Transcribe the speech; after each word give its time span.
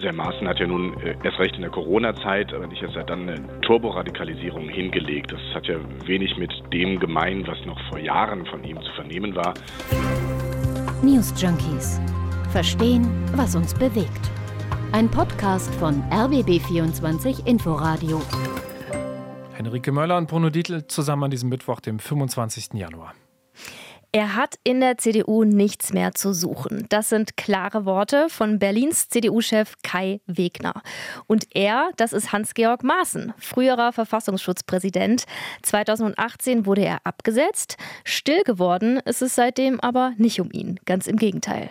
Also 0.00 0.08
Herr 0.08 0.16
Maaßen 0.16 0.48
hat 0.48 0.58
ja 0.58 0.66
nun 0.66 0.98
äh, 1.02 1.14
erst 1.22 1.38
recht 1.38 1.56
in 1.56 1.60
der 1.60 1.70
Corona-Zeit, 1.70 2.54
aber 2.54 2.66
nicht 2.66 2.80
erst 2.80 2.94
seit 2.94 3.10
dann 3.10 3.28
eine 3.28 3.60
Turboradikalisierung 3.60 4.66
hingelegt. 4.70 5.30
Das 5.30 5.40
hat 5.54 5.66
ja 5.66 5.76
wenig 6.06 6.38
mit 6.38 6.50
dem 6.72 6.98
gemein, 6.98 7.46
was 7.46 7.58
noch 7.66 7.78
vor 7.90 7.98
Jahren 7.98 8.46
von 8.46 8.64
ihm 8.64 8.80
zu 8.80 8.90
vernehmen 8.92 9.34
war. 9.34 9.52
News 11.02 11.34
Junkies. 11.36 12.00
Verstehen, 12.50 13.10
was 13.34 13.54
uns 13.54 13.74
bewegt. 13.74 14.30
Ein 14.92 15.10
Podcast 15.10 15.74
von 15.74 16.02
RBB24 16.04 17.46
Inforadio. 17.46 18.22
Henrike 19.52 19.92
Möller 19.92 20.16
und 20.16 20.30
Bruno 20.30 20.48
Dietl 20.48 20.86
zusammen 20.86 21.24
an 21.24 21.30
diesem 21.30 21.50
Mittwoch, 21.50 21.80
dem 21.80 21.98
25. 21.98 22.70
Januar. 22.72 23.12
Er 24.12 24.34
hat 24.34 24.56
in 24.64 24.80
der 24.80 24.98
CDU 24.98 25.44
nichts 25.44 25.92
mehr 25.92 26.12
zu 26.16 26.32
suchen. 26.32 26.86
Das 26.88 27.10
sind 27.10 27.36
klare 27.36 27.84
Worte 27.84 28.28
von 28.28 28.58
Berlins 28.58 29.08
CDU-Chef 29.08 29.74
Kai 29.84 30.20
Wegner. 30.26 30.82
Und 31.28 31.46
er, 31.54 31.90
das 31.96 32.12
ist 32.12 32.32
Hans-Georg 32.32 32.82
Maaßen, 32.82 33.32
früherer 33.38 33.92
Verfassungsschutzpräsident. 33.92 35.26
2018 35.62 36.66
wurde 36.66 36.84
er 36.84 36.98
abgesetzt. 37.04 37.76
Still 38.02 38.42
geworden 38.42 38.98
ist 39.04 39.22
es 39.22 39.36
seitdem 39.36 39.78
aber 39.78 40.12
nicht 40.16 40.40
um 40.40 40.50
ihn. 40.50 40.80
Ganz 40.86 41.06
im 41.06 41.16
Gegenteil. 41.16 41.70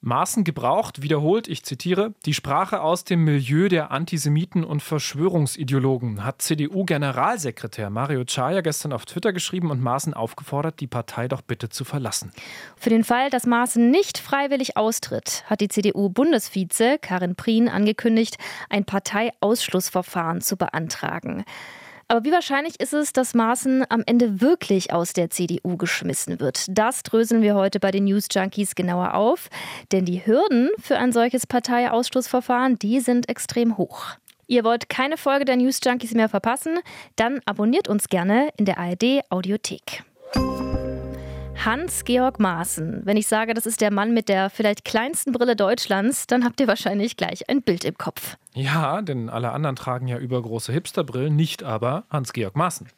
Maaßen 0.00 0.44
gebraucht, 0.44 1.02
wiederholt, 1.02 1.48
ich 1.48 1.64
zitiere, 1.64 2.14
die 2.24 2.32
Sprache 2.32 2.82
aus 2.82 3.02
dem 3.02 3.24
Milieu 3.24 3.68
der 3.68 3.90
Antisemiten 3.90 4.62
und 4.62 4.80
Verschwörungsideologen, 4.80 6.24
hat 6.24 6.40
CDU-Generalsekretär 6.40 7.90
Mario 7.90 8.24
Chaya 8.24 8.60
gestern 8.60 8.92
auf 8.92 9.06
Twitter 9.06 9.32
geschrieben 9.32 9.72
und 9.72 9.82
Maaßen 9.82 10.14
aufgefordert, 10.14 10.78
die 10.78 10.86
Partei 10.86 11.26
doch 11.26 11.42
bitte 11.42 11.68
zu 11.68 11.84
verlassen. 11.84 12.30
Für 12.76 12.90
den 12.90 13.02
Fall, 13.02 13.28
dass 13.30 13.44
Maaßen 13.44 13.90
nicht 13.90 14.18
freiwillig 14.18 14.76
austritt, 14.76 15.42
hat 15.46 15.60
die 15.60 15.68
CDU-Bundesvize 15.68 16.98
Karin 17.00 17.34
Prien 17.34 17.68
angekündigt, 17.68 18.36
ein 18.70 18.84
Parteiausschlussverfahren 18.84 20.40
zu 20.40 20.56
beantragen. 20.56 21.44
Aber 22.10 22.24
wie 22.24 22.32
wahrscheinlich 22.32 22.80
ist 22.80 22.94
es, 22.94 23.12
dass 23.12 23.34
Maaßen 23.34 23.84
am 23.90 24.02
Ende 24.06 24.40
wirklich 24.40 24.92
aus 24.94 25.12
der 25.12 25.28
CDU 25.28 25.76
geschmissen 25.76 26.40
wird? 26.40 26.64
Das 26.70 27.02
dröseln 27.02 27.42
wir 27.42 27.54
heute 27.54 27.80
bei 27.80 27.90
den 27.90 28.04
News 28.04 28.28
Junkies 28.32 28.74
genauer 28.74 29.12
auf. 29.12 29.50
Denn 29.92 30.06
die 30.06 30.24
Hürden 30.24 30.70
für 30.80 30.96
ein 30.96 31.12
solches 31.12 31.46
Parteiausschlussverfahren, 31.46 32.78
die 32.78 33.00
sind 33.00 33.28
extrem 33.28 33.76
hoch. 33.76 34.06
Ihr 34.46 34.64
wollt 34.64 34.88
keine 34.88 35.18
Folge 35.18 35.44
der 35.44 35.56
News 35.56 35.80
Junkies 35.84 36.14
mehr 36.14 36.30
verpassen? 36.30 36.78
Dann 37.16 37.40
abonniert 37.44 37.88
uns 37.88 38.08
gerne 38.08 38.48
in 38.56 38.64
der 38.64 38.78
ARD 38.78 39.20
Audiothek. 39.28 40.02
Hans-Georg 41.64 42.38
Maaßen. 42.38 43.02
Wenn 43.04 43.16
ich 43.16 43.26
sage, 43.26 43.54
das 43.54 43.66
ist 43.66 43.80
der 43.80 43.92
Mann 43.92 44.14
mit 44.14 44.28
der 44.28 44.50
vielleicht 44.50 44.84
kleinsten 44.84 45.32
Brille 45.32 45.56
Deutschlands, 45.56 46.26
dann 46.26 46.44
habt 46.44 46.60
ihr 46.60 46.68
wahrscheinlich 46.68 47.16
gleich 47.16 47.48
ein 47.48 47.62
Bild 47.62 47.84
im 47.84 47.98
Kopf. 47.98 48.36
Ja, 48.54 49.02
denn 49.02 49.28
alle 49.28 49.52
anderen 49.52 49.76
tragen 49.76 50.08
ja 50.08 50.18
übergroße 50.18 50.72
Hipsterbrillen, 50.72 51.34
nicht 51.34 51.62
aber 51.62 52.04
Hans-Georg 52.10 52.56
Maaßen. 52.56 52.88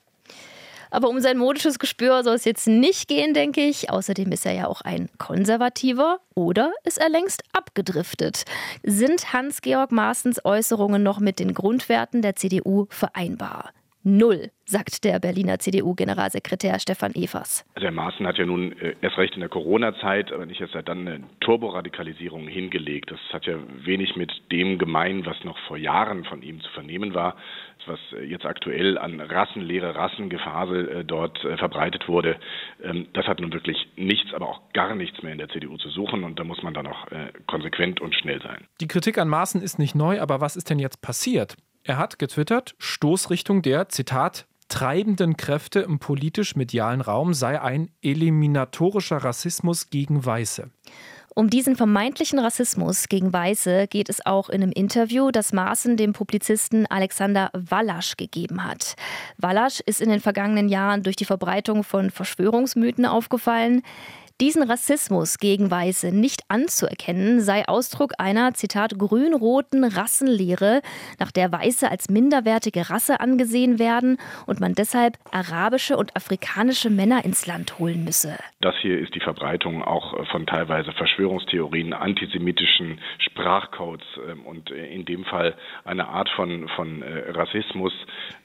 Aber 0.91 1.09
um 1.09 1.21
sein 1.21 1.39
modisches 1.39 1.79
Gespür 1.79 2.25
soll 2.25 2.35
es 2.35 2.45
jetzt 2.45 2.67
nicht 2.67 3.09
gehen, 3.09 3.33
denke 3.33 3.61
ich. 3.61 3.91
Außerdem 3.91 4.33
ist 4.33 4.45
er 4.45 4.53
ja 4.53 4.67
auch 4.67 4.81
ein 4.81 5.09
Konservativer 5.19 6.19
oder 6.35 6.73
ist 6.85 6.99
er 6.99 7.09
längst 7.09 7.43
abgedriftet? 7.53 8.45
Sind 8.83 9.33
Hans-Georg 9.33 9.93
Maaßens 9.93 10.45
Äußerungen 10.45 11.03
noch 11.03 11.21
mit 11.21 11.39
den 11.39 11.55
Grundwerten 11.55 12.23
der 12.23 12.37
CDU 12.37 12.87
vereinbar? 12.91 13.71
Null, 14.03 14.51
sagt 14.65 15.05
der 15.05 15.19
Berliner 15.19 15.59
CDU-Generalsekretär 15.59 16.79
Stefan 16.81 17.13
Evers. 17.15 17.67
Also 17.75 17.85
Herr 17.85 17.93
Maaßen 17.93 18.27
hat 18.27 18.39
ja 18.39 18.47
nun 18.47 18.73
äh, 18.79 18.95
erst 19.03 19.19
recht 19.19 19.35
in 19.35 19.41
der 19.41 19.51
Corona-Zeit, 19.51 20.33
aber 20.33 20.47
nicht 20.47 20.59
erst 20.59 20.73
seit 20.73 20.89
dann 20.89 21.07
eine 21.07 21.25
Turboradikalisierung 21.41 22.49
hingelegt. 22.49 23.11
Das 23.11 23.21
hat 23.31 23.45
ja 23.45 23.57
wenig 23.85 24.17
mit 24.17 24.33
dem 24.51 24.79
gemein, 24.79 25.27
was 25.27 25.45
noch 25.45 25.59
vor 25.69 25.77
Jahren 25.77 26.25
von 26.25 26.41
ihm 26.43 26.63
zu 26.63 26.71
vernehmen 26.71 27.13
war, 27.13 27.37
was 27.87 27.99
äh, 28.15 28.25
jetzt 28.25 28.47
aktuell 28.47 28.97
an 28.97 29.21
Rassenlehre, 29.21 29.95
Rassengefase 29.95 30.91
äh, 30.91 31.05
dort 31.05 31.39
verbreitet 31.59 32.09
wurde. 32.09 32.37
Ähm, 32.83 33.09
das 33.13 33.27
hat 33.27 33.41
nun 33.41 33.53
wirklich 33.53 33.87
nichts, 33.97 34.33
aber 34.33 34.49
auch 34.49 34.73
gar 34.73 34.95
nichts 34.95 35.23
mehr 35.23 35.33
in 35.33 35.39
der 35.39 35.51
CDU 35.51 35.77
zu 35.77 35.91
suchen 35.91 36.25
und 36.25 36.39
da 36.39 36.45
muss 36.45 36.63
man 36.63 36.73
dann 36.73 36.87
auch 36.87 37.07
konsequent 37.47 38.01
und 38.01 38.15
schnell 38.15 38.41
sein. 38.43 38.67
Die 38.81 38.89
Kritik 38.89 39.19
an 39.19 39.29
Maaßen 39.29 39.61
ist 39.63 39.79
nicht 39.79 39.95
neu, 39.95 40.21
aber 40.21 40.41
was 40.41 40.57
ist 40.57 40.71
denn 40.71 40.79
jetzt 40.79 41.03
passiert? 41.03 41.57
Er 41.83 41.99
hat 41.99 42.19
getwittert, 42.19 42.75
Stoßrichtung 42.79 43.63
der, 43.63 43.89
Zitat, 43.89 44.47
treibenden 44.69 45.37
Kräfte 45.37 45.81
im 45.81 45.99
politisch-medialen 45.99 47.01
Raum 47.01 47.35
sei 47.35 47.61
ein 47.61 47.91
eliminatorischer 48.03 49.19
Rassismus 49.19 49.91
gegen 49.91 50.25
Weiße. 50.25 50.71
Um 51.35 51.49
diesen 51.49 51.77
vermeintlichen 51.77 52.39
Rassismus 52.39 53.09
gegen 53.09 53.33
Weiße 53.33 53.87
geht 53.87 54.09
es 54.09 54.27
auch 54.27 54.49
in 54.49 54.63
einem 54.63 54.73
Interview, 54.73 55.31
das 55.31 55.53
Maaßen 55.53 55.97
dem 55.97 56.13
Publizisten 56.13 56.87
Alexander 56.87 57.51
Wallasch 57.53 58.17
gegeben 58.17 58.65
hat. 58.65 58.97
Wallasch 59.39 59.81
ist 59.81 60.01
in 60.01 60.11
den 60.11 60.21
vergangenen 60.21 60.69
Jahren 60.69 61.03
durch 61.03 61.17
die 61.17 61.25
Verbreitung 61.25 61.85
von 61.85 62.11
Verschwörungsmythen 62.11 63.07
aufgefallen. 63.07 63.83
Diesen 64.41 64.63
Rassismus 64.63 65.37
gegen 65.37 65.71
Weiße 65.71 66.17
nicht 66.17 66.45
anzuerkennen, 66.49 67.41
sei 67.41 67.69
Ausdruck 67.69 68.13
einer, 68.17 68.55
Zitat, 68.55 68.99
grün-roten 68.99 69.85
Rassenlehre, 69.85 70.81
nach 71.19 71.31
der 71.31 71.53
Weiße 71.53 71.91
als 71.91 72.09
minderwertige 72.09 72.89
Rasse 72.89 73.21
angesehen 73.21 73.79
werden 73.79 74.17
und 74.47 74.59
man 74.59 74.73
deshalb 74.73 75.19
arabische 75.31 75.99
und 75.99 76.17
afrikanische 76.17 76.89
Männer 76.89 77.23
ins 77.23 77.47
Land 77.47 77.79
holen 77.79 78.03
müsse. 78.03 78.39
Das 78.63 78.75
hier 78.81 78.99
ist 78.99 79.15
die 79.15 79.21
Verbreitung 79.21 79.85
auch 79.85 80.27
von 80.29 80.47
teilweise 80.47 80.93
Verschwörungstheorien, 80.93 81.93
antisemitischen 81.93 82.99
Sprachcodes 83.19 84.07
ähm, 84.27 84.47
und 84.47 84.71
in 84.71 85.05
dem 85.05 85.25
Fall 85.25 85.55
eine 85.85 86.09
Art 86.09 86.31
von, 86.31 86.67
von 86.77 87.03
äh, 87.03 87.31
Rassismus, 87.33 87.93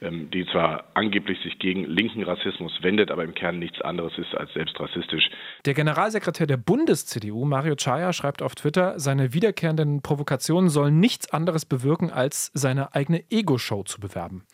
ähm, 0.01 0.29
die 0.29 0.45
zwar 0.47 0.83
angeblich 0.94 1.41
sich 1.41 1.57
gegen 1.59 1.85
linken 1.85 2.23
Rassismus 2.23 2.73
wendet, 2.81 3.12
aber 3.12 3.23
im 3.23 3.33
Kern 3.33 3.59
nichts 3.59 3.79
anderes 3.79 4.17
ist 4.17 4.35
als 4.35 4.51
selbst 4.53 4.77
rassistisch. 4.77 5.29
Der 5.66 5.84
Generalsekretär 5.85 6.47
der 6.47 6.57
Bundes-CDU, 6.57 7.46
Mario 7.46 7.75
Chaya, 7.75 8.12
schreibt 8.12 8.41
auf 8.41 8.56
Twitter, 8.56 9.00
seine 9.00 9.34
wiederkehrenden 9.34 10.01
Provokationen 10.01 10.72
sollen 10.72 11.00
nichts 11.00 11.29
anderes 11.31 11.63
bewirken, 11.63 12.09
als 12.09 12.50
seine 12.56 12.96
eigene 12.96 13.23
Ego-Show 13.29 13.84
zu 13.84 14.00
bewerben. 14.00 14.47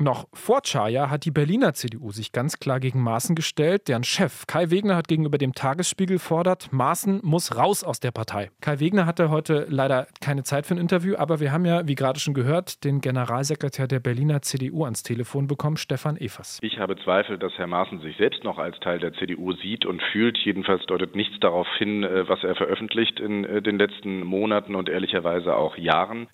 Noch 0.00 0.28
vor 0.32 0.62
Chaya 0.62 1.10
hat 1.10 1.24
die 1.24 1.32
Berliner 1.32 1.74
CDU 1.74 2.12
sich 2.12 2.30
ganz 2.30 2.60
klar 2.60 2.78
gegen 2.78 3.02
Maaßen 3.02 3.34
gestellt. 3.34 3.88
Deren 3.88 4.04
Chef 4.04 4.46
Kai 4.46 4.70
Wegner 4.70 4.94
hat 4.94 5.08
gegenüber 5.08 5.38
dem 5.38 5.54
Tagesspiegel 5.54 6.20
fordert, 6.20 6.72
Maaßen 6.72 7.20
muss 7.24 7.56
raus 7.56 7.82
aus 7.82 7.98
der 7.98 8.12
Partei. 8.12 8.52
Kai 8.60 8.78
Wegner 8.78 9.06
hatte 9.06 9.28
heute 9.28 9.66
leider 9.68 10.06
keine 10.20 10.44
Zeit 10.44 10.66
für 10.66 10.74
ein 10.74 10.78
Interview, 10.78 11.16
aber 11.16 11.40
wir 11.40 11.50
haben 11.50 11.64
ja, 11.64 11.88
wie 11.88 11.96
gerade 11.96 12.20
schon 12.20 12.32
gehört, 12.32 12.84
den 12.84 13.00
Generalsekretär 13.00 13.88
der 13.88 13.98
Berliner 13.98 14.40
CDU 14.40 14.84
ans 14.84 15.02
Telefon 15.02 15.48
bekommen, 15.48 15.76
Stefan 15.76 16.16
Evers. 16.16 16.60
Ich 16.62 16.78
habe 16.78 16.94
Zweifel, 17.02 17.36
dass 17.36 17.52
Herr 17.58 17.66
Maaßen 17.66 18.00
sich 18.00 18.16
selbst 18.18 18.44
noch 18.44 18.58
als 18.58 18.78
Teil 18.78 19.00
der 19.00 19.14
CDU 19.14 19.52
sieht 19.54 19.84
und 19.84 20.00
fühlt. 20.12 20.38
Jedenfalls 20.38 20.86
deutet 20.86 21.16
nichts 21.16 21.40
darauf 21.40 21.66
hin, 21.76 22.04
äh, 22.04 22.28
was 22.28 22.44
er 22.44 22.54
veröffentlicht 22.54 23.18
in 23.18 23.42
äh, 23.42 23.62
den 23.62 23.78
letzten 23.78 24.22
Monaten 24.22 24.76
und 24.76 24.88
ehrlicherweise 24.88 25.56
auch 25.56 25.76
Jahren. 25.76 26.28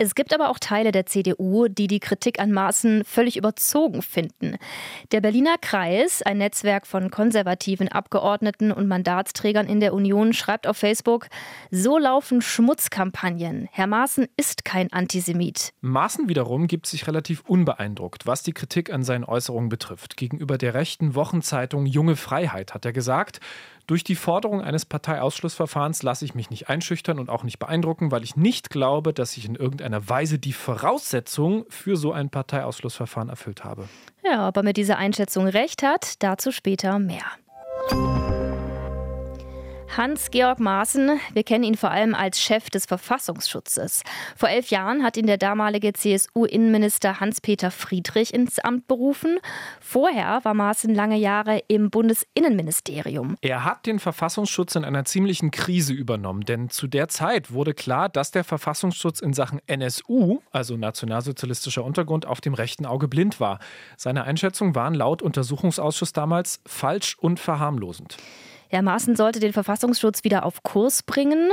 Es 0.00 0.14
gibt 0.14 0.32
aber 0.32 0.48
auch 0.48 0.60
Teile 0.60 0.92
der 0.92 1.06
CDU, 1.06 1.66
die 1.66 1.88
die 1.88 1.98
Kritik 1.98 2.38
an 2.38 2.52
Maaßen 2.52 3.02
völlig 3.04 3.36
überzogen 3.36 4.00
finden. 4.00 4.56
Der 5.10 5.20
Berliner 5.20 5.56
Kreis, 5.60 6.22
ein 6.22 6.38
Netzwerk 6.38 6.86
von 6.86 7.10
konservativen 7.10 7.88
Abgeordneten 7.88 8.70
und 8.70 8.86
Mandatsträgern 8.86 9.66
in 9.66 9.80
der 9.80 9.94
Union, 9.94 10.32
schreibt 10.32 10.68
auf 10.68 10.76
Facebook, 10.76 11.26
so 11.72 11.98
laufen 11.98 12.42
Schmutzkampagnen. 12.42 13.68
Herr 13.72 13.88
Maaßen 13.88 14.28
ist 14.36 14.64
kein 14.64 14.92
Antisemit. 14.92 15.72
Maaßen 15.80 16.28
wiederum 16.28 16.68
gibt 16.68 16.86
sich 16.86 17.08
relativ 17.08 17.42
unbeeindruckt, 17.48 18.24
was 18.24 18.44
die 18.44 18.52
Kritik 18.52 18.92
an 18.92 19.02
seinen 19.02 19.24
Äußerungen 19.24 19.68
betrifft. 19.68 20.16
Gegenüber 20.16 20.58
der 20.58 20.74
rechten 20.74 21.16
Wochenzeitung 21.16 21.86
Junge 21.86 22.14
Freiheit 22.14 22.72
hat 22.72 22.84
er 22.84 22.92
gesagt, 22.92 23.40
durch 23.88 24.04
die 24.04 24.14
Forderung 24.14 24.62
eines 24.62 24.84
Parteiausschlussverfahrens 24.84 26.02
lasse 26.02 26.24
ich 26.24 26.34
mich 26.34 26.50
nicht 26.50 26.68
einschüchtern 26.68 27.18
und 27.18 27.30
auch 27.30 27.42
nicht 27.42 27.58
beeindrucken, 27.58 28.12
weil 28.12 28.22
ich 28.22 28.36
nicht 28.36 28.68
glaube, 28.70 29.14
dass 29.14 29.36
ich 29.36 29.46
in 29.46 29.54
irgendeiner 29.54 30.08
Weise 30.08 30.38
die 30.38 30.52
Voraussetzungen 30.52 31.64
für 31.70 31.96
so 31.96 32.12
ein 32.12 32.28
Parteiausschlussverfahren 32.28 33.30
erfüllt 33.30 33.64
habe. 33.64 33.88
Ja, 34.22 34.46
ob 34.46 34.58
er 34.58 34.62
mit 34.62 34.76
dieser 34.76 34.98
Einschätzung 34.98 35.48
recht 35.48 35.82
hat, 35.82 36.22
dazu 36.22 36.52
später 36.52 36.98
mehr. 36.98 37.24
Hans-Georg 39.96 40.60
Maaßen, 40.60 41.18
wir 41.32 41.42
kennen 41.42 41.64
ihn 41.64 41.76
vor 41.76 41.90
allem 41.90 42.14
als 42.14 42.40
Chef 42.40 42.70
des 42.70 42.86
Verfassungsschutzes. 42.86 44.02
Vor 44.36 44.48
elf 44.48 44.68
Jahren 44.70 45.02
hat 45.02 45.16
ihn 45.16 45.26
der 45.26 45.38
damalige 45.38 45.92
CSU-Innenminister 45.92 47.20
Hans-Peter 47.20 47.70
Friedrich 47.70 48.34
ins 48.34 48.58
Amt 48.58 48.86
berufen. 48.86 49.38
Vorher 49.80 50.40
war 50.44 50.54
Maaßen 50.54 50.94
lange 50.94 51.16
Jahre 51.16 51.62
im 51.68 51.90
Bundesinnenministerium. 51.90 53.36
Er 53.40 53.64
hat 53.64 53.86
den 53.86 53.98
Verfassungsschutz 53.98 54.76
in 54.76 54.84
einer 54.84 55.04
ziemlichen 55.04 55.50
Krise 55.50 55.94
übernommen, 55.94 56.42
denn 56.42 56.70
zu 56.70 56.86
der 56.86 57.08
Zeit 57.08 57.52
wurde 57.52 57.74
klar, 57.74 58.08
dass 58.08 58.30
der 58.30 58.44
Verfassungsschutz 58.44 59.20
in 59.20 59.32
Sachen 59.32 59.60
NSU, 59.66 60.40
also 60.50 60.76
nationalsozialistischer 60.76 61.84
Untergrund, 61.84 62.26
auf 62.26 62.40
dem 62.40 62.54
rechten 62.54 62.86
Auge 62.86 63.08
blind 63.08 63.40
war. 63.40 63.58
Seine 63.96 64.24
Einschätzungen 64.24 64.74
waren 64.74 64.94
laut 64.94 65.22
Untersuchungsausschuss 65.22 66.12
damals 66.12 66.60
falsch 66.66 67.16
und 67.18 67.40
verharmlosend. 67.40 68.16
Herr 68.68 68.82
Maaßen 68.82 69.16
sollte 69.16 69.40
den 69.40 69.52
Verfassungsschutz 69.52 70.24
wieder 70.24 70.44
auf 70.44 70.62
Kurs 70.62 71.02
bringen. 71.02 71.50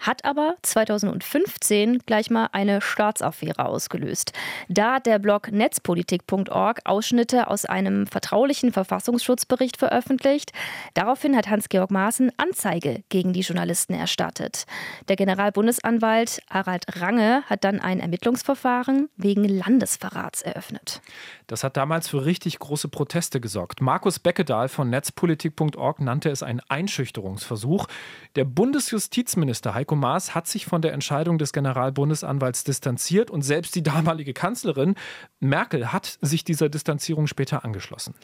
Hat 0.00 0.24
aber 0.24 0.56
2015 0.62 2.00
gleich 2.06 2.30
mal 2.30 2.48
eine 2.52 2.80
Staatsaffäre 2.80 3.66
ausgelöst. 3.66 4.32
Da 4.68 4.94
hat 4.94 5.06
der 5.06 5.18
Blog 5.18 5.50
netzpolitik.org 5.50 6.80
Ausschnitte 6.84 7.48
aus 7.48 7.64
einem 7.64 8.06
vertraulichen 8.06 8.72
Verfassungsschutzbericht 8.72 9.76
veröffentlicht. 9.76 10.52
Daraufhin 10.94 11.36
hat 11.36 11.48
Hans-Georg 11.48 11.90
Maaßen 11.90 12.32
Anzeige 12.36 13.02
gegen 13.08 13.32
die 13.32 13.40
Journalisten 13.40 13.94
erstattet. 13.94 14.64
Der 15.08 15.16
Generalbundesanwalt 15.16 16.40
Harald 16.50 16.84
Range 17.00 17.42
hat 17.46 17.64
dann 17.64 17.80
ein 17.80 18.00
Ermittlungsverfahren 18.00 19.08
wegen 19.16 19.44
Landesverrats 19.44 20.42
eröffnet. 20.42 21.00
Das 21.46 21.62
hat 21.62 21.76
damals 21.76 22.08
für 22.08 22.24
richtig 22.24 22.58
große 22.58 22.88
Proteste 22.88 23.40
gesorgt. 23.40 23.80
Markus 23.80 24.18
Beckedahl 24.18 24.68
von 24.68 24.88
netzpolitik.org 24.88 26.00
nannte 26.00 26.30
es 26.30 26.42
einen 26.42 26.60
Einschüchterungsversuch. 26.68 27.86
Der 28.34 28.44
Bundesjustizminister 28.44 29.74
Heiko 29.74 29.83
Maas 29.92 30.34
hat 30.34 30.46
sich 30.46 30.66
von 30.66 30.82
der 30.82 30.92
Entscheidung 30.92 31.38
des 31.38 31.52
Generalbundesanwalts 31.52 32.64
distanziert 32.64 33.30
und 33.30 33.42
selbst 33.42 33.74
die 33.74 33.82
damalige 33.82 34.32
Kanzlerin 34.32 34.94
Merkel 35.40 35.92
hat 35.92 36.18
sich 36.20 36.44
dieser 36.44 36.68
Distanzierung 36.68 37.26
später 37.26 37.64
angeschlossen. 37.64 38.14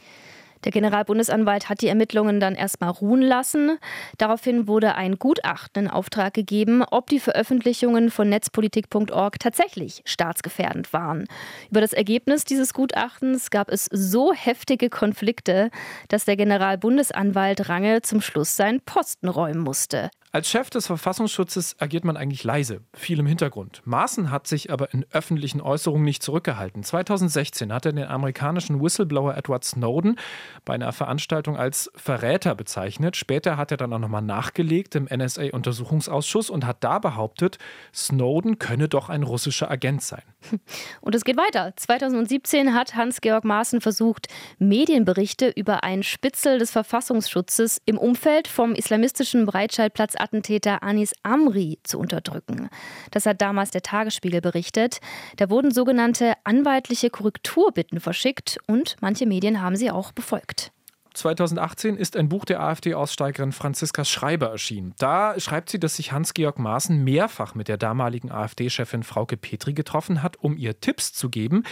Der 0.63 0.71
Generalbundesanwalt 0.71 1.69
hat 1.69 1.81
die 1.81 1.87
Ermittlungen 1.87 2.39
dann 2.39 2.55
erstmal 2.55 2.91
ruhen 2.91 3.21
lassen. 3.21 3.79
Daraufhin 4.17 4.67
wurde 4.67 4.95
ein 4.95 5.17
Gutachten 5.17 5.85
in 5.85 5.89
Auftrag 5.89 6.33
gegeben, 6.33 6.83
ob 6.83 7.07
die 7.07 7.19
Veröffentlichungen 7.19 8.11
von 8.11 8.29
netzpolitik.org 8.29 9.39
tatsächlich 9.39 10.03
staatsgefährdend 10.05 10.93
waren. 10.93 11.25
Über 11.71 11.81
das 11.81 11.93
Ergebnis 11.93 12.43
dieses 12.43 12.73
Gutachtens 12.73 13.49
gab 13.49 13.69
es 13.69 13.85
so 13.91 14.33
heftige 14.33 14.89
Konflikte, 14.89 15.71
dass 16.09 16.25
der 16.25 16.37
Generalbundesanwalt 16.37 17.67
Range 17.69 18.01
zum 18.01 18.21
Schluss 18.21 18.55
seinen 18.55 18.81
Posten 18.81 19.29
räumen 19.29 19.61
musste. 19.61 20.11
Als 20.33 20.49
Chef 20.49 20.69
des 20.69 20.87
Verfassungsschutzes 20.87 21.75
agiert 21.79 22.05
man 22.05 22.15
eigentlich 22.15 22.45
leise, 22.45 22.79
viel 22.93 23.19
im 23.19 23.25
Hintergrund. 23.25 23.81
Maaßen 23.83 24.31
hat 24.31 24.47
sich 24.47 24.71
aber 24.71 24.93
in 24.93 25.05
öffentlichen 25.11 25.59
Äußerungen 25.59 26.05
nicht 26.05 26.23
zurückgehalten. 26.23 26.83
2016 26.83 27.73
hat 27.73 27.85
er 27.85 27.91
den 27.91 28.05
amerikanischen 28.05 28.81
Whistleblower 28.81 29.35
Edward 29.35 29.65
Snowden 29.65 30.15
bei 30.63 30.75
einer 30.75 30.93
Veranstaltung 30.93 31.57
als 31.57 31.91
Verräter 31.97 32.55
bezeichnet. 32.55 33.17
Später 33.17 33.57
hat 33.57 33.71
er 33.71 33.77
dann 33.77 33.91
auch 33.91 33.99
nochmal 33.99 34.21
nachgelegt 34.21 34.95
im 34.95 35.09
NSA-Untersuchungsausschuss 35.13 36.49
und 36.49 36.65
hat 36.65 36.81
da 36.81 36.99
behauptet, 36.99 37.57
Snowden 37.93 38.57
könne 38.57 38.87
doch 38.87 39.09
ein 39.09 39.23
russischer 39.23 39.69
Agent 39.69 40.01
sein. 40.01 40.23
Und 41.01 41.13
es 41.13 41.25
geht 41.25 41.37
weiter. 41.37 41.73
2017 41.75 42.73
hat 42.73 42.95
Hans-Georg 42.95 43.43
Maaßen 43.43 43.81
versucht, 43.81 44.27
Medienberichte 44.59 45.49
über 45.49 45.83
einen 45.83 46.03
Spitzel 46.03 46.57
des 46.57 46.71
Verfassungsschutzes 46.71 47.81
im 47.85 47.97
Umfeld 47.97 48.47
vom 48.47 48.73
islamistischen 48.73 49.45
Breitscheidplatz 49.45 50.15
Attentäter 50.21 50.83
Anis 50.83 51.13
Amri 51.23 51.79
zu 51.83 51.99
unterdrücken. 51.99 52.69
Das 53.11 53.25
hat 53.25 53.41
damals 53.41 53.71
der 53.71 53.81
Tagesspiegel 53.81 54.41
berichtet. 54.41 54.99
Da 55.37 55.49
wurden 55.49 55.71
sogenannte 55.71 56.33
anwaltliche 56.43 57.09
Korrekturbitten 57.09 57.99
verschickt 57.99 58.59
und 58.67 58.95
manche 59.01 59.25
Medien 59.25 59.61
haben 59.61 59.75
sie 59.75 59.91
auch 59.91 60.11
befolgt. 60.11 60.71
2018 61.13 61.97
ist 61.97 62.15
ein 62.15 62.29
Buch 62.29 62.45
der 62.45 62.61
AfD-Aussteigerin 62.61 63.51
Franziska 63.51 64.05
Schreiber 64.05 64.49
erschienen. 64.49 64.93
Da 64.97 65.39
schreibt 65.39 65.69
sie, 65.69 65.79
dass 65.79 65.97
sich 65.97 66.11
Hans-Georg 66.11 66.57
Maaßen 66.57 67.03
mehrfach 67.03 67.53
mit 67.53 67.67
der 67.67 67.77
damaligen 67.77 68.31
AfD-Chefin 68.31 69.03
Frauke 69.03 69.35
Petri 69.35 69.73
getroffen 69.73 70.23
hat, 70.23 70.37
um 70.37 70.55
ihr 70.57 70.79
Tipps 70.79 71.11
zu 71.11 71.29
geben, 71.29 71.63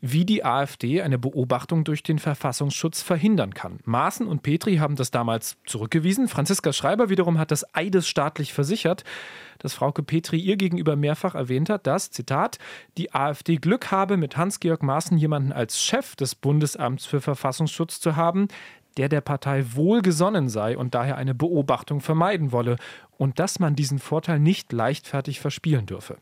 wie 0.00 0.24
die 0.24 0.44
AfD 0.44 1.02
eine 1.02 1.18
Beobachtung 1.18 1.84
durch 1.84 2.02
den 2.02 2.18
Verfassungsschutz 2.18 3.02
verhindern 3.02 3.52
kann. 3.54 3.80
Maaßen 3.84 4.26
und 4.26 4.42
Petri 4.42 4.76
haben 4.76 4.96
das 4.96 5.10
damals 5.10 5.56
zurückgewiesen. 5.66 6.28
Franziska 6.28 6.72
Schreiber 6.72 7.08
wiederum 7.08 7.38
hat 7.38 7.50
das 7.50 7.74
eidesstaatlich 7.74 8.52
versichert, 8.52 9.02
dass 9.64 9.74
Frauke 9.74 10.02
Petri 10.02 10.38
ihr 10.38 10.56
gegenüber 10.56 10.94
mehrfach 10.94 11.34
erwähnt 11.34 11.70
hat, 11.70 11.86
dass, 11.86 12.10
Zitat, 12.10 12.58
die 12.98 13.14
AfD 13.14 13.56
Glück 13.56 13.90
habe, 13.90 14.18
mit 14.18 14.36
Hans-Georg 14.36 14.82
Maaßen 14.82 15.16
jemanden 15.16 15.52
als 15.52 15.80
Chef 15.82 16.16
des 16.16 16.34
Bundesamts 16.34 17.06
für 17.06 17.22
Verfassungsschutz 17.22 17.98
zu 17.98 18.14
haben, 18.14 18.48
der 18.98 19.08
der 19.08 19.22
Partei 19.22 19.64
wohlgesonnen 19.74 20.48
sei 20.48 20.76
und 20.76 20.94
daher 20.94 21.16
eine 21.16 21.34
Beobachtung 21.34 22.00
vermeiden 22.00 22.52
wolle 22.52 22.76
und 23.16 23.38
dass 23.38 23.58
man 23.58 23.74
diesen 23.74 23.98
Vorteil 23.98 24.38
nicht 24.38 24.72
leichtfertig 24.72 25.40
verspielen 25.40 25.86
dürfe. 25.86 26.18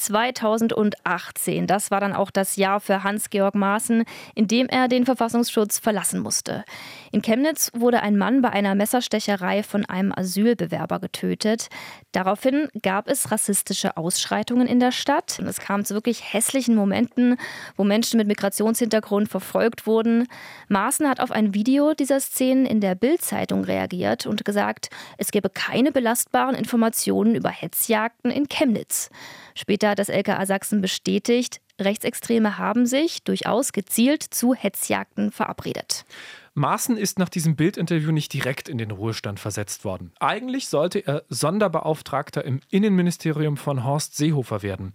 2018. 0.00 1.66
Das 1.66 1.90
war 1.90 2.00
dann 2.00 2.14
auch 2.14 2.30
das 2.30 2.56
Jahr 2.56 2.80
für 2.80 3.04
Hans-Georg 3.04 3.54
Maaßen, 3.54 4.04
in 4.34 4.48
dem 4.48 4.66
er 4.68 4.88
den 4.88 5.04
Verfassungsschutz 5.04 5.78
verlassen 5.78 6.20
musste. 6.20 6.64
In 7.12 7.22
Chemnitz 7.22 7.70
wurde 7.74 8.02
ein 8.02 8.16
Mann 8.16 8.40
bei 8.40 8.50
einer 8.50 8.74
Messerstecherei 8.74 9.62
von 9.62 9.84
einem 9.84 10.12
Asylbewerber 10.16 11.00
getötet. 11.00 11.68
Daraufhin 12.12 12.68
gab 12.82 13.08
es 13.08 13.30
rassistische 13.30 13.96
Ausschreitungen 13.96 14.66
in 14.66 14.80
der 14.80 14.92
Stadt. 14.92 15.38
Es 15.38 15.60
kam 15.60 15.84
zu 15.84 15.94
wirklich 15.94 16.32
hässlichen 16.32 16.74
Momenten, 16.74 17.36
wo 17.76 17.84
Menschen 17.84 18.18
mit 18.18 18.26
Migrationshintergrund 18.26 19.28
verfolgt 19.28 19.86
wurden. 19.86 20.26
Maaßen 20.68 21.08
hat 21.08 21.20
auf 21.20 21.30
ein 21.30 21.54
Video 21.54 21.94
dieser 21.94 22.20
Szenen 22.20 22.64
in 22.64 22.80
der 22.80 22.94
Bild-Zeitung 22.94 23.64
reagiert 23.64 24.26
und 24.26 24.44
gesagt, 24.44 24.88
es 25.18 25.30
gebe 25.30 25.50
keine 25.50 25.92
belastbaren 25.92 26.54
Informationen 26.54 27.34
über 27.34 27.50
Hetzjagden 27.50 28.30
in 28.30 28.48
Chemnitz. 28.48 29.10
Später 29.60 29.90
hat 29.90 29.98
das 29.98 30.08
LKA 30.08 30.46
Sachsen 30.46 30.80
bestätigt, 30.80 31.60
Rechtsextreme 31.78 32.56
haben 32.56 32.86
sich 32.86 33.22
durchaus 33.24 33.72
gezielt 33.72 34.22
zu 34.22 34.54
Hetzjagden 34.54 35.30
verabredet. 35.32 36.06
Maaßen 36.54 36.96
ist 36.96 37.18
nach 37.18 37.28
diesem 37.28 37.56
Bildinterview 37.56 38.10
nicht 38.10 38.32
direkt 38.32 38.70
in 38.70 38.78
den 38.78 38.90
Ruhestand 38.90 39.38
versetzt 39.38 39.84
worden. 39.84 40.12
Eigentlich 40.18 40.68
sollte 40.68 41.06
er 41.06 41.24
Sonderbeauftragter 41.28 42.42
im 42.42 42.60
Innenministerium 42.70 43.58
von 43.58 43.84
Horst 43.84 44.16
Seehofer 44.16 44.62
werden. 44.62 44.94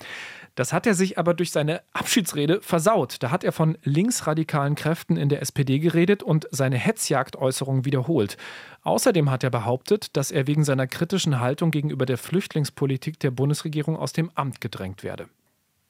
Das 0.56 0.72
hat 0.72 0.88
er 0.88 0.96
sich 0.96 1.18
aber 1.18 1.34
durch 1.34 1.52
seine 1.52 1.82
Abschiedsrede 1.94 2.62
versaut. 2.62 3.18
Da 3.20 3.30
hat 3.30 3.44
er 3.44 3.52
von 3.52 3.78
linksradikalen 3.84 4.76
Kräften 4.76 5.18
in 5.18 5.30
der 5.30 5.42
SPD 5.42 5.80
geredet 5.80 6.24
und 6.24 6.48
seine 6.52 6.78
Hetzjagdäußerungen 6.78 7.86
wiederholt. 7.86 8.38
Außerdem 8.84 9.30
hat 9.30 9.44
er 9.44 9.50
behauptet, 9.50 10.16
dass 10.16 10.32
er 10.32 10.48
wegen 10.48 10.64
seiner 10.64 10.88
kritischen 10.88 11.40
Haltung 11.40 11.72
gegenüber 11.72 12.06
der 12.06 12.18
Flüchtlingspolitik 12.18 13.20
der 13.20 13.32
Bundesregierung 13.32 13.98
aus 13.98 14.14
dem 14.14 14.32
Amt 14.36 14.62
gedrängt 14.62 15.04
werde. 15.04 15.28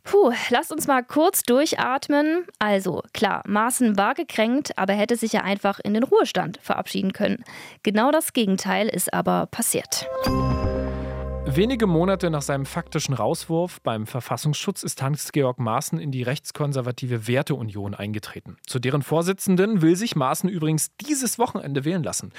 Puh, 0.04 0.32
lasst 0.50 0.72
uns 0.72 0.86
mal 0.86 1.04
kurz 1.04 1.42
durchatmen. 1.44 2.46
Also, 2.60 3.02
klar, 3.14 3.42
Maaßen 3.48 3.98
war 3.98 4.14
gekränkt, 4.14 4.78
aber 4.78 4.94
hätte 4.94 5.16
sich 5.16 5.34
ja 5.34 5.42
einfach 5.42 5.80
in 5.80 5.96
den 5.96 6.04
Ruhestand 6.04 6.60
verabschieden 6.62 7.12
können. 7.12 7.44
Genau 7.82 8.12
das 8.12 8.34
Gegenteil 8.34 8.88
ist 8.88 9.14
aber 9.14 9.48
passiert. 9.48 10.06
Wenige 11.48 11.88
Monate 11.88 12.30
nach 12.30 12.42
seinem 12.42 12.66
faktischen 12.66 13.14
Rauswurf 13.14 13.80
beim 13.82 14.08
Verfassungsschutz 14.08 14.84
ist 14.84 15.02
Hans-Georg 15.02 15.60
Maaßen 15.60 16.00
in 16.00 16.12
die 16.12 16.24
rechtskonservative 16.24 17.28
Werteunion 17.28 17.94
eingetreten. 17.94 18.58
Zu 18.66 18.80
deren 18.80 19.04
Vorsitzenden 19.04 19.82
will 19.82 19.96
sich 19.96 20.16
Maaßen 20.16 20.50
übrigens 20.50 20.96
dieses 20.98 21.40
Wochenende 21.40 21.86
wählen 21.86 22.04
lassen. 22.04 22.34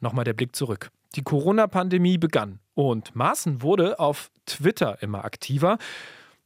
Nochmal 0.00 0.24
der 0.24 0.32
Blick 0.32 0.56
zurück. 0.56 0.90
Die 1.14 1.22
Corona-Pandemie 1.22 2.18
begann 2.18 2.58
und 2.74 3.14
Maaßen 3.14 3.62
wurde 3.62 4.00
auf 4.00 4.30
Twitter 4.46 5.02
immer 5.02 5.24
aktiver. 5.24 5.78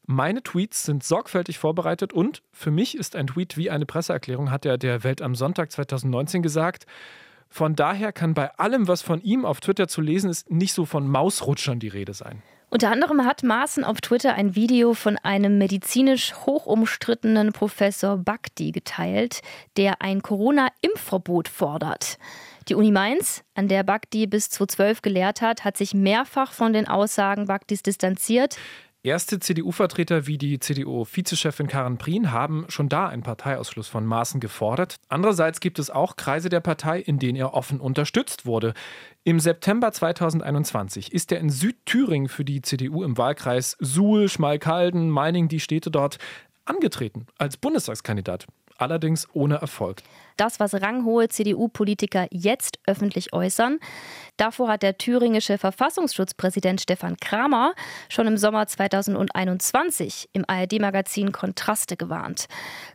Meine 0.04 0.42
Tweets 0.42 0.82
sind 0.82 1.04
sorgfältig 1.04 1.59
vorbereitet 1.59 2.12
und 2.12 2.42
für 2.52 2.71
mich 2.71 2.97
ist 2.97 3.14
ein 3.16 3.28
Tweet 3.28 3.56
wie 3.56 3.71
eine 3.71 3.87
Presseerklärung, 3.87 4.50
hat 4.50 4.66
er 4.66 4.76
der 4.76 5.04
Welt 5.04 5.23
am 5.23 5.35
Sonntag 5.35 5.71
2019 5.71 6.42
gesagt. 6.42 6.87
Von 7.52 7.76
daher 7.76 8.12
kann 8.12 8.32
bei 8.32 8.50
allem, 8.54 8.88
was 8.88 9.02
von 9.02 9.21
ihm 9.21 9.44
auf 9.44 9.61
Twitter 9.61 9.87
zu 9.87 10.00
lesen 10.00 10.30
ist, 10.30 10.50
nicht 10.50 10.73
so 10.73 10.87
von 10.87 11.06
Mausrutschern 11.06 11.80
die 11.80 11.88
Rede 11.88 12.14
sein. 12.14 12.42
Unter 12.71 12.90
anderem 12.90 13.26
hat 13.26 13.42
Maaßen 13.42 13.85
auf 13.85 14.00
Twitter 14.00 14.32
ein 14.32 14.56
Video 14.56 14.94
von 14.94 15.18
einem 15.18 15.59
medizinisch 15.59 16.32
hochumstrittenen 16.47 17.52
Professor 17.52 18.16
Bakti 18.16 18.73
geteilt, 18.73 19.42
der 19.76 20.00
ein 20.00 20.23
Corona-Impfverbot 20.23 21.49
fordert. 21.49 22.16
Die 22.71 22.75
Uni 22.75 22.90
Mainz, 22.90 23.44
an 23.54 23.68
der 23.68 23.82
Bakti 23.82 24.26
bis 24.26 24.49
2012 24.49 25.02
gelehrt 25.02 25.42
hat, 25.42 25.62
hat 25.62 25.76
sich 25.76 25.92
mehrfach 25.92 26.52
von 26.52 26.73
den 26.73 26.88
Aussagen 26.88 27.44
Baktis 27.44 27.82
distanziert. 27.82 28.56
Erste 29.04 29.40
CDU-Vertreter 29.40 30.28
wie 30.28 30.38
die 30.38 30.61
CDU-Vizechefin 30.61 31.66
Karin 31.66 31.99
Prien 31.99 32.30
haben 32.30 32.66
schon 32.68 32.88
da 32.88 33.09
einen 33.09 33.25
Parteiausschluss 33.25 33.88
von 33.88 34.06
Maaßen 34.06 34.38
gefordert. 34.38 34.94
Andererseits 35.09 35.59
gibt 35.59 35.80
es 35.80 35.90
auch 35.90 36.14
Kreise 36.14 36.49
der 36.49 36.61
Partei, 36.61 37.00
in 37.00 37.18
denen 37.18 37.35
er 37.35 37.52
offen 37.52 37.80
unterstützt 37.80 38.47
wurde. 38.47 38.75
Im 39.25 39.40
September 39.40 39.90
2021 39.90 41.12
ist 41.12 41.32
er 41.32 41.40
in 41.40 41.50
Südthüringen 41.50 42.28
für 42.28 42.44
die 42.44 42.62
CDU 42.62 43.02
im 43.02 43.18
Wahlkreis 43.18 43.76
Suhl, 43.80 44.28
Schmalkalden, 44.28 45.11
Meining, 45.11 45.49
die 45.49 45.59
Städte 45.59 45.90
dort, 45.90 46.18
angetreten 46.64 47.26
als 47.38 47.56
Bundestagskandidat. 47.56 48.47
Allerdings 48.78 49.26
ohne 49.32 49.56
Erfolg. 49.56 50.02
Das, 50.37 50.61
was 50.61 50.75
ranghohe 50.75 51.29
CDU-Politiker 51.29 52.27
jetzt 52.31 52.79
öffentlich 52.87 53.33
äußern. 53.33 53.79
Davor 54.37 54.69
hat 54.69 54.83
der 54.83 54.99
thüringische 54.99 55.59
Verfassungsschutzpräsident 55.59 56.81
Stefan 56.81 57.17
Kramer 57.19 57.75
schon 58.09 58.27
im 58.27 58.37
Sommer 58.37 58.67
2021 58.67 60.31
im 60.33 60.45
ARD-Magazin 60.49 61.33
Kontraste 61.33 61.97
gewarnt. 61.97 62.47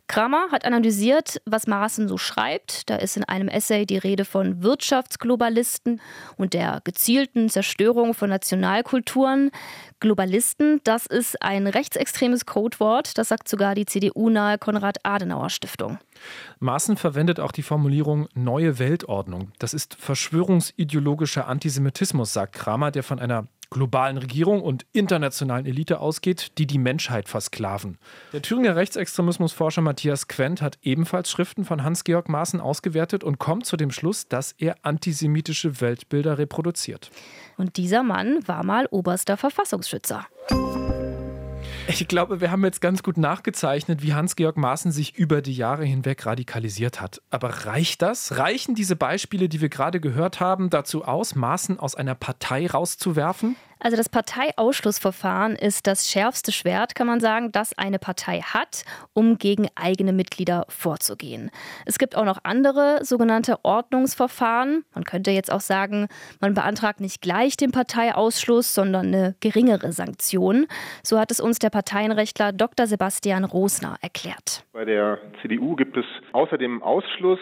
Kramer 0.08 0.48
hat 0.50 0.64
analysiert, 0.64 1.40
was 1.44 1.66
Maaßen 1.66 2.08
so 2.08 2.18
schreibt. 2.18 2.90
Da 2.90 2.96
ist 2.96 3.16
in 3.16 3.24
einem 3.24 3.48
Essay 3.48 3.86
die 3.86 3.98
Rede 3.98 4.24
von 4.24 4.62
Wirtschaftsglobalisten 4.62 6.00
und 6.36 6.54
der 6.54 6.80
gezielten 6.84 7.48
Zerstörung 7.48 8.14
von 8.14 8.30
Nationalkulturen. 8.30 9.50
Globalisten, 10.00 10.80
das 10.84 11.06
ist 11.06 11.42
ein 11.42 11.66
rechtsextremes 11.66 12.46
Codewort, 12.46 13.18
das 13.18 13.28
sagt 13.28 13.48
sogar 13.48 13.74
die 13.74 13.86
CDU-nahe 13.86 14.58
Konrad-Adenauer-Stiftung. 14.58 15.98
Maaßen 16.60 16.96
verwendet 16.96 17.40
auch 17.40 17.52
die 17.52 17.62
Formulierung 17.62 18.28
neue 18.34 18.78
Weltordnung. 18.78 19.52
Das 19.58 19.74
ist 19.74 19.94
verschwörungsideologischer 19.94 21.46
Antisemitismus, 21.48 22.32
sagt 22.32 22.54
Kramer, 22.54 22.90
der 22.90 23.02
von 23.02 23.18
einer 23.18 23.46
globalen 23.70 24.16
Regierung 24.16 24.62
und 24.62 24.86
internationalen 24.92 25.66
Elite 25.66 26.00
ausgeht, 26.00 26.58
die 26.58 26.66
die 26.66 26.78
Menschheit 26.78 27.28
versklaven. 27.28 27.98
Der 28.32 28.42
Thüringer 28.42 28.76
Rechtsextremismusforscher 28.76 29.82
Matthias 29.82 30.28
Quent 30.28 30.62
hat 30.62 30.78
ebenfalls 30.82 31.30
Schriften 31.30 31.64
von 31.64 31.82
Hans-Georg 31.84 32.28
Maaßen 32.28 32.60
ausgewertet 32.60 33.24
und 33.24 33.38
kommt 33.38 33.66
zu 33.66 33.76
dem 33.76 33.90
Schluss, 33.90 34.28
dass 34.28 34.52
er 34.52 34.76
antisemitische 34.82 35.80
Weltbilder 35.80 36.38
reproduziert. 36.38 37.10
Und 37.56 37.76
dieser 37.76 38.02
Mann 38.02 38.46
war 38.46 38.64
mal 38.64 38.86
oberster 38.90 39.36
Verfassungsschützer. 39.36 40.26
Ich 41.90 42.06
glaube, 42.06 42.42
wir 42.42 42.50
haben 42.50 42.62
jetzt 42.64 42.82
ganz 42.82 43.02
gut 43.02 43.16
nachgezeichnet, 43.16 44.02
wie 44.02 44.12
Hans-Georg 44.12 44.58
Maaßen 44.58 44.92
sich 44.92 45.16
über 45.16 45.40
die 45.40 45.54
Jahre 45.54 45.86
hinweg 45.86 46.26
radikalisiert 46.26 47.00
hat. 47.00 47.22
Aber 47.30 47.48
reicht 47.64 48.02
das? 48.02 48.36
Reichen 48.36 48.74
diese 48.74 48.94
Beispiele, 48.94 49.48
die 49.48 49.62
wir 49.62 49.70
gerade 49.70 49.98
gehört 49.98 50.38
haben, 50.38 50.68
dazu 50.68 51.06
aus, 51.06 51.34
Maaßen 51.34 51.80
aus 51.80 51.94
einer 51.94 52.14
Partei 52.14 52.66
rauszuwerfen? 52.66 53.56
Also 53.80 53.96
das 53.96 54.08
Parteiausschlussverfahren 54.08 55.54
ist 55.54 55.86
das 55.86 56.10
schärfste 56.10 56.52
Schwert, 56.52 56.94
kann 56.94 57.06
man 57.06 57.20
sagen, 57.20 57.52
das 57.52 57.76
eine 57.78 57.98
Partei 57.98 58.40
hat, 58.40 58.84
um 59.12 59.38
gegen 59.38 59.68
eigene 59.74 60.12
Mitglieder 60.12 60.64
vorzugehen. 60.68 61.50
Es 61.86 61.98
gibt 61.98 62.16
auch 62.16 62.24
noch 62.24 62.38
andere 62.42 63.04
sogenannte 63.04 63.64
Ordnungsverfahren. 63.64 64.84
Man 64.94 65.04
könnte 65.04 65.30
jetzt 65.30 65.52
auch 65.52 65.60
sagen, 65.60 66.08
man 66.40 66.54
beantragt 66.54 67.00
nicht 67.00 67.22
gleich 67.22 67.56
den 67.56 67.70
Parteiausschluss, 67.70 68.74
sondern 68.74 69.06
eine 69.08 69.36
geringere 69.40 69.92
Sanktion. 69.92 70.66
So 71.02 71.18
hat 71.18 71.30
es 71.30 71.40
uns 71.40 71.58
der 71.58 71.70
Parteienrechtler 71.70 72.52
Dr. 72.52 72.86
Sebastian 72.86 73.44
Rosner 73.44 73.96
erklärt. 74.00 74.64
Bei 74.72 74.84
der 74.84 75.18
CDU 75.40 75.76
gibt 75.76 75.96
es 75.96 76.04
außer 76.32 76.58
dem 76.58 76.82
Ausschluss 76.82 77.40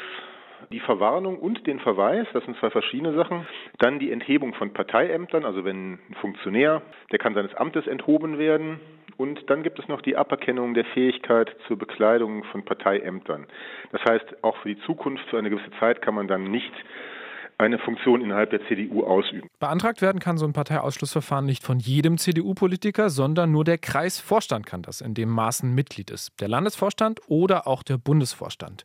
die 0.73 0.80
Verwarnung 0.80 1.38
und 1.38 1.66
den 1.66 1.80
Verweis, 1.80 2.26
das 2.32 2.44
sind 2.44 2.56
zwei 2.58 2.70
verschiedene 2.70 3.14
Sachen. 3.14 3.46
Dann 3.78 3.99
die 3.99 4.11
Enthebung 4.11 4.54
von 4.54 4.73
Parteiämtern, 4.73 5.44
also 5.44 5.64
wenn 5.64 5.94
ein 5.94 5.99
Funktionär, 6.20 6.82
der 7.12 7.18
kann 7.18 7.35
seines 7.35 7.54
Amtes 7.54 7.87
enthoben 7.87 8.38
werden. 8.38 8.80
Und 9.16 9.49
dann 9.49 9.62
gibt 9.62 9.78
es 9.78 9.88
noch 9.88 10.02
die 10.02 10.16
Aberkennung 10.16 10.75
der 10.75 10.85
Fähigkeit 10.87 11.54
zur 11.66 11.78
Bekleidung 11.78 12.44
von 12.44 12.64
Parteiämtern. 12.64 13.46
Das 13.92 14.02
heißt, 14.04 14.44
auch 14.44 14.56
für 14.58 14.75
die 14.75 14.80
Zukunft, 14.82 15.25
für 15.30 15.38
eine 15.38 15.50
gewisse 15.50 15.70
Zeit 15.80 16.02
kann 16.02 16.14
man 16.14 16.28
dann 16.28 16.50
nicht 16.50 16.73
eine 17.58 17.78
Funktion 17.78 18.20
innerhalb 18.20 18.50
der 18.50 18.61
CDU 18.66 19.04
ausüben. 19.04 19.49
Beantragt 19.58 20.02
werden 20.02 20.20
kann 20.20 20.37
so 20.37 20.44
ein 20.44 20.52
Parteiausschlussverfahren 20.52 21.46
nicht 21.46 21.64
von 21.64 21.78
jedem 21.78 22.18
CDU-Politiker, 22.18 23.08
sondern 23.08 23.50
nur 23.50 23.64
der 23.64 23.78
Kreisvorstand 23.78 24.66
kann 24.66 24.82
das, 24.82 25.00
in 25.00 25.14
dem 25.14 25.30
Maaßen 25.30 25.75
Mitglied 25.75 26.11
ist. 26.11 26.38
Der 26.40 26.49
Landesvorstand 26.49 27.20
oder 27.28 27.66
auch 27.66 27.82
der 27.82 27.96
Bundesvorstand. 27.96 28.85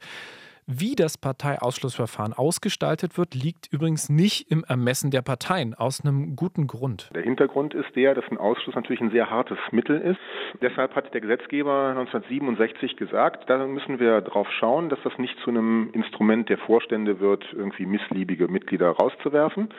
Wie 0.68 0.96
das 0.96 1.18
Parteiausschlussverfahren 1.18 2.34
ausgestaltet 2.34 3.18
wird, 3.18 3.34
liegt 3.34 3.68
übrigens 3.74 4.10
nicht 4.10 4.52
im 4.52 4.64
Ermessen 4.64 5.10
der 5.10 5.22
Parteien, 5.22 5.74
aus 5.74 6.06
einem 6.06 6.36
guten 6.36 6.68
Grund. 6.68 7.10
Der 7.16 7.24
Hintergrund 7.24 7.74
ist 7.74 7.96
der, 7.96 8.14
dass 8.14 8.26
ein 8.30 8.38
Ausschluss 8.38 8.76
natürlich 8.76 9.02
ein 9.02 9.12
sehr 9.12 9.30
hartes 9.30 9.58
Mittel 9.72 10.00
ist. 10.00 10.20
Deshalb 10.62 10.96
hat 10.96 11.14
der 11.14 11.22
Gesetzgeber 11.22 11.90
1967 11.98 12.96
gesagt, 12.96 13.50
da 13.50 13.66
müssen 13.66 14.00
wir 14.00 14.22
darauf 14.22 14.48
schauen, 14.60 14.90
dass 14.90 15.00
das 15.04 15.18
nicht 15.18 15.36
zu 15.44 15.50
einem 15.50 15.90
Instrument 15.94 16.50
der 16.50 16.60
Vorstände 16.60 17.20
wird, 17.20 17.44
irgendwie 17.54 17.86
missliebige 17.86 18.48
Mitglieder 18.48 18.90
rauszuwerfen. 18.90 19.70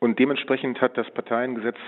Und 0.00 0.18
dementsprechend 0.18 0.80
hat 0.80 0.98
das 0.98 1.10
Parteiengesetz 1.12 1.78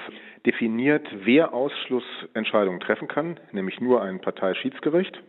definiert, 0.47 1.07
wer 1.25 1.53
Ausschlussentscheidungen 1.53 2.81
treffen 2.81 3.09
kann, 3.09 3.39
nämlich 3.53 3.81
nur 3.81 4.01
ein 4.03 4.21
Parteischiedsgericht. 4.21 5.21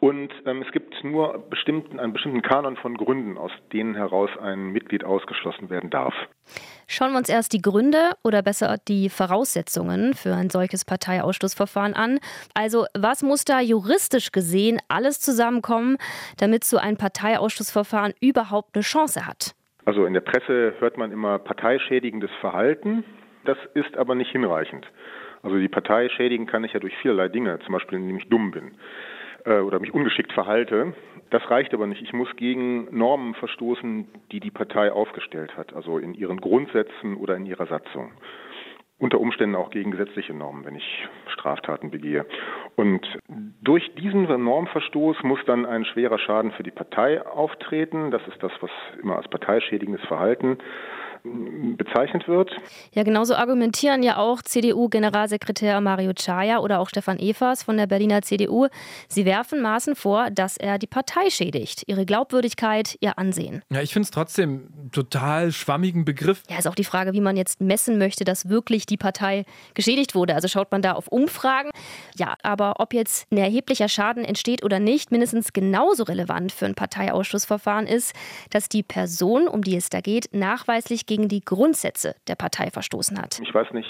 Und 0.00 0.30
ähm, 0.44 0.62
es 0.62 0.72
gibt 0.72 1.02
nur 1.04 1.38
bestimmten, 1.48 1.98
einen 1.98 2.12
bestimmten 2.12 2.42
Kanon 2.42 2.76
von 2.76 2.96
Gründen, 2.96 3.38
aus 3.38 3.50
denen 3.72 3.94
heraus 3.94 4.30
ein 4.40 4.68
Mitglied 4.68 5.04
ausgeschlossen 5.04 5.70
werden 5.70 5.90
darf. 5.90 6.14
Schauen 6.86 7.12
wir 7.12 7.18
uns 7.18 7.28
erst 7.28 7.52
die 7.52 7.62
Gründe 7.62 8.12
oder 8.22 8.42
besser 8.42 8.76
die 8.88 9.08
Voraussetzungen 9.08 10.14
für 10.14 10.34
ein 10.34 10.50
solches 10.50 10.84
Parteiausschlussverfahren 10.84 11.94
an. 11.94 12.18
Also 12.54 12.86
was 12.96 13.22
muss 13.22 13.44
da 13.44 13.60
juristisch 13.60 14.32
gesehen 14.32 14.78
alles 14.88 15.20
zusammenkommen, 15.20 15.96
damit 16.38 16.64
so 16.64 16.76
ein 16.76 16.96
Parteiausschlussverfahren 16.96 18.12
überhaupt 18.20 18.74
eine 18.74 18.82
Chance 18.82 19.26
hat? 19.26 19.54
Also 19.86 20.04
in 20.04 20.14
der 20.14 20.20
Presse 20.20 20.74
hört 20.78 20.98
man 20.98 21.10
immer 21.10 21.38
parteischädigendes 21.38 22.30
Verhalten. 22.40 23.04
Das 23.44 23.58
ist 23.74 23.96
aber 23.96 24.14
nicht 24.14 24.30
hinreichend. 24.32 24.86
Also 25.42 25.58
die 25.58 25.68
Partei 25.68 26.08
schädigen 26.08 26.46
kann 26.46 26.64
ich 26.64 26.72
ja 26.72 26.80
durch 26.80 26.94
vielerlei 27.00 27.28
Dinge, 27.28 27.58
zum 27.64 27.72
Beispiel 27.72 27.98
indem 27.98 28.18
ich 28.18 28.28
dumm 28.28 28.50
bin 28.50 28.72
äh, 29.46 29.60
oder 29.60 29.80
mich 29.80 29.94
ungeschickt 29.94 30.32
verhalte. 30.32 30.92
Das 31.30 31.48
reicht 31.50 31.72
aber 31.72 31.86
nicht. 31.86 32.02
Ich 32.02 32.12
muss 32.12 32.28
gegen 32.36 32.86
Normen 32.96 33.34
verstoßen, 33.34 34.06
die 34.32 34.40
die 34.40 34.50
Partei 34.50 34.92
aufgestellt 34.92 35.56
hat, 35.56 35.74
also 35.74 35.98
in 35.98 36.14
ihren 36.14 36.40
Grundsätzen 36.40 37.16
oder 37.16 37.36
in 37.36 37.46
ihrer 37.46 37.66
Satzung. 37.66 38.12
Unter 38.98 39.20
Umständen 39.20 39.56
auch 39.56 39.70
gegen 39.70 39.90
gesetzliche 39.90 40.32
Normen, 40.32 40.64
wenn 40.64 40.74
ich 40.74 41.06
Straftaten 41.28 41.90
begehe. 41.90 42.24
Und 42.76 43.06
durch 43.60 43.94
diesen 43.96 44.22
Normverstoß 44.22 45.22
muss 45.22 45.40
dann 45.44 45.66
ein 45.66 45.84
schwerer 45.84 46.18
Schaden 46.18 46.52
für 46.52 46.62
die 46.62 46.70
Partei 46.70 47.20
auftreten. 47.26 48.10
Das 48.10 48.26
ist 48.26 48.42
das, 48.42 48.52
was 48.60 48.70
immer 49.02 49.16
als 49.16 49.28
parteischädigendes 49.28 50.02
Verhalten 50.06 50.58
bezeichnet 51.76 52.28
wird. 52.28 52.50
Ja, 52.92 53.02
genauso 53.02 53.34
argumentieren 53.34 54.02
ja 54.02 54.16
auch 54.16 54.42
CDU-Generalsekretär 54.42 55.80
Mario 55.80 56.12
Chaya 56.14 56.58
oder 56.58 56.80
auch 56.80 56.88
Stefan 56.88 57.18
Evers 57.18 57.62
von 57.62 57.76
der 57.76 57.86
Berliner 57.86 58.22
CDU. 58.22 58.68
Sie 59.08 59.24
werfen 59.24 59.62
Maaßen 59.62 59.94
vor, 59.94 60.30
dass 60.30 60.56
er 60.56 60.78
die 60.78 60.86
Partei 60.86 61.30
schädigt, 61.30 61.84
ihre 61.86 62.06
Glaubwürdigkeit, 62.06 62.96
ihr 63.00 63.18
Ansehen. 63.18 63.62
Ja, 63.70 63.82
ich 63.82 63.92
finde 63.92 64.04
es 64.04 64.10
trotzdem 64.10 64.68
total 64.92 65.52
schwammigen 65.52 66.04
Begriff. 66.04 66.42
Ja, 66.48 66.58
ist 66.58 66.66
auch 66.66 66.74
die 66.74 66.84
Frage, 66.84 67.12
wie 67.12 67.20
man 67.20 67.36
jetzt 67.36 67.60
messen 67.60 67.98
möchte, 67.98 68.24
dass 68.24 68.48
wirklich 68.48 68.86
die 68.86 68.96
Partei 68.96 69.44
geschädigt 69.74 70.14
wurde. 70.14 70.34
Also 70.34 70.48
schaut 70.48 70.70
man 70.72 70.82
da 70.82 70.92
auf 70.92 71.08
Umfragen. 71.08 71.70
Ja, 72.16 72.34
aber 72.42 72.74
ob 72.78 72.94
jetzt 72.94 73.30
ein 73.30 73.38
erheblicher 73.38 73.88
Schaden 73.88 74.24
entsteht 74.24 74.64
oder 74.64 74.78
nicht, 74.78 75.10
mindestens 75.10 75.52
genauso 75.52 76.04
relevant 76.04 76.52
für 76.52 76.66
ein 76.66 76.74
Parteiausschussverfahren 76.74 77.86
ist, 77.86 78.14
dass 78.50 78.68
die 78.68 78.82
Person, 78.82 79.48
um 79.48 79.62
die 79.62 79.76
es 79.76 79.90
da 79.90 80.00
geht, 80.00 80.28
nachweislich 80.32 81.06
gegen 81.06 81.15
gegen 81.16 81.28
die 81.28 81.40
Grundsätze 81.40 82.14
der 82.28 82.34
Partei 82.34 82.70
verstoßen 82.70 83.18
hat. 83.18 83.40
Ich 83.40 83.54
weiß 83.54 83.72
nicht, 83.72 83.88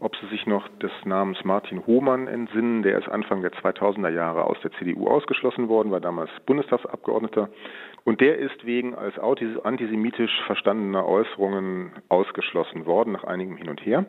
ob 0.00 0.14
Sie 0.16 0.26
sich 0.28 0.46
noch 0.46 0.68
des 0.80 0.90
Namens 1.06 1.42
Martin 1.42 1.86
Hohmann 1.86 2.28
entsinnen. 2.28 2.82
Der 2.82 2.98
ist 2.98 3.08
Anfang 3.08 3.40
der 3.40 3.52
2000er 3.52 4.10
Jahre 4.10 4.44
aus 4.44 4.58
der 4.62 4.70
CDU 4.72 5.08
ausgeschlossen 5.08 5.68
worden, 5.70 5.90
war 5.90 6.00
damals 6.00 6.30
Bundestagsabgeordneter. 6.44 7.48
Und 8.04 8.20
der 8.20 8.36
ist 8.38 8.66
wegen 8.66 8.94
als 8.94 9.18
antisemitisch 9.18 10.30
verstandener 10.46 11.06
Äußerungen 11.06 11.92
ausgeschlossen 12.10 12.84
worden, 12.84 13.12
nach 13.12 13.24
einigem 13.24 13.56
Hin 13.56 13.70
und 13.70 13.84
Her. 13.86 14.04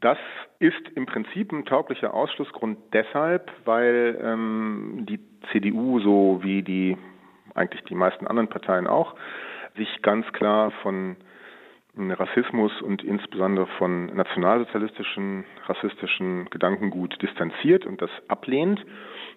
Das 0.00 0.18
ist 0.60 0.88
im 0.94 1.06
Prinzip 1.06 1.52
ein 1.52 1.66
tauglicher 1.66 2.14
Ausschlussgrund 2.14 2.78
deshalb, 2.92 3.50
weil 3.64 4.18
ähm, 4.22 5.04
die 5.08 5.18
CDU, 5.50 5.98
so 5.98 6.40
wie 6.42 6.62
die 6.62 6.96
eigentlich 7.54 7.82
die 7.84 7.96
meisten 7.96 8.28
anderen 8.28 8.48
Parteien 8.48 8.86
auch, 8.86 9.16
sich 9.76 10.00
ganz 10.02 10.30
klar 10.32 10.70
von 10.82 11.16
Rassismus 12.10 12.72
und 12.82 13.04
insbesondere 13.04 13.66
von 13.78 14.06
nationalsozialistischen, 14.06 15.44
rassistischen 15.66 16.48
Gedankengut 16.50 17.20
distanziert 17.20 17.84
und 17.84 18.00
das 18.00 18.10
ablehnt. 18.28 18.84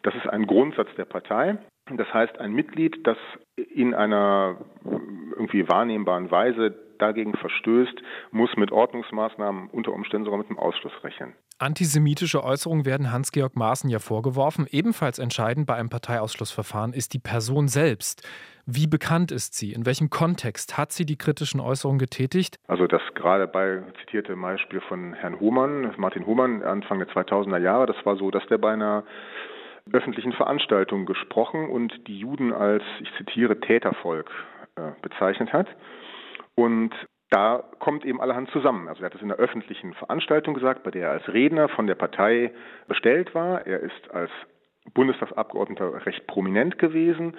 Das 0.03 0.15
ist 0.15 0.27
ein 0.27 0.47
Grundsatz 0.47 0.89
der 0.97 1.05
Partei. 1.05 1.57
Das 1.91 2.13
heißt, 2.13 2.39
ein 2.39 2.53
Mitglied, 2.53 3.05
das 3.05 3.17
in 3.55 3.93
einer 3.93 4.57
irgendwie 5.31 5.67
wahrnehmbaren 5.67 6.31
Weise 6.31 6.73
dagegen 7.03 7.33
verstößt, 7.35 8.01
muss 8.31 8.55
mit 8.55 8.71
Ordnungsmaßnahmen 8.71 9.69
unter 9.69 9.91
Umständen 9.91 10.25
sogar 10.25 10.37
mit 10.39 10.47
einem 10.47 10.59
Ausschluss 10.59 10.93
rechnen. 11.03 11.33
Antisemitische 11.59 12.43
Äußerungen 12.43 12.85
werden 12.85 13.11
Hans-Georg 13.11 13.55
Maaßen 13.55 13.89
ja 13.89 13.99
vorgeworfen. 13.99 14.67
Ebenfalls 14.69 15.19
entscheidend 15.19 15.67
bei 15.67 15.75
einem 15.75 15.89
Parteiausschlussverfahren 15.89 16.93
ist 16.93 17.13
die 17.13 17.19
Person 17.19 17.67
selbst. 17.67 18.27
Wie 18.65 18.87
bekannt 18.87 19.31
ist 19.31 19.55
sie? 19.55 19.73
In 19.73 19.85
welchem 19.85 20.09
Kontext 20.09 20.77
hat 20.77 20.93
sie 20.93 21.05
die 21.05 21.17
kritischen 21.17 21.59
Äußerungen 21.59 21.99
getätigt? 21.99 22.57
Also 22.67 22.87
das 22.87 23.01
gerade 23.13 23.45
bei 23.45 23.83
zitierte 23.99 24.35
Beispiel 24.37 24.79
von 24.81 25.13
Herrn 25.13 25.39
Hohmann, 25.39 25.93
Martin 25.97 26.25
Hohmann, 26.25 26.63
Anfang 26.63 26.99
der 26.99 27.09
2000er 27.09 27.59
Jahre, 27.59 27.85
das 27.85 27.97
war 28.05 28.15
so, 28.15 28.31
dass 28.31 28.45
der 28.47 28.57
bei 28.57 28.71
einer 28.71 29.03
öffentlichen 29.91 30.31
Veranstaltungen 30.31 31.05
gesprochen 31.05 31.69
und 31.69 32.07
die 32.07 32.17
Juden 32.17 32.53
als, 32.53 32.83
ich 33.01 33.09
zitiere, 33.17 33.59
Tätervolk 33.59 34.31
äh, 34.75 34.91
bezeichnet 35.01 35.51
hat. 35.51 35.67
Und 36.55 36.93
da 37.29 37.63
kommt 37.79 38.05
eben 38.05 38.21
allerhand 38.21 38.51
zusammen. 38.51 38.87
Also 38.87 39.01
er 39.01 39.07
hat 39.07 39.15
es 39.15 39.21
in 39.21 39.31
einer 39.31 39.39
öffentlichen 39.39 39.93
Veranstaltung 39.95 40.53
gesagt, 40.53 40.83
bei 40.83 40.91
der 40.91 41.07
er 41.07 41.11
als 41.13 41.27
Redner 41.33 41.67
von 41.69 41.87
der 41.87 41.95
Partei 41.95 42.51
bestellt 42.87 43.33
war. 43.33 43.65
Er 43.65 43.79
ist 43.79 44.11
als 44.11 44.29
Bundestagsabgeordneter 44.93 46.05
recht 46.05 46.27
prominent 46.27 46.77
gewesen 46.77 47.35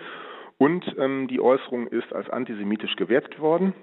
und 0.59 0.97
ähm, 0.99 1.29
die 1.29 1.41
Äußerung 1.41 1.87
ist 1.87 2.13
als 2.13 2.29
antisemitisch 2.31 2.97
gewertet 2.97 3.39
worden. 3.39 3.75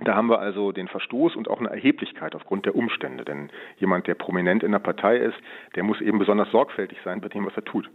Da 0.00 0.16
haben 0.16 0.28
wir 0.28 0.40
also 0.40 0.72
den 0.72 0.88
Verstoß 0.88 1.36
und 1.36 1.48
auch 1.48 1.60
eine 1.60 1.70
Erheblichkeit 1.70 2.34
aufgrund 2.34 2.66
der 2.66 2.74
Umstände. 2.74 3.24
Denn 3.24 3.50
jemand, 3.76 4.08
der 4.08 4.14
prominent 4.14 4.64
in 4.64 4.72
der 4.72 4.80
Partei 4.80 5.18
ist, 5.18 5.36
der 5.76 5.84
muss 5.84 6.00
eben 6.00 6.18
besonders 6.18 6.50
sorgfältig 6.50 6.98
sein 7.04 7.20
bei 7.20 7.28
dem, 7.28 7.46
was 7.46 7.56
er 7.56 7.64
tut. 7.64 7.88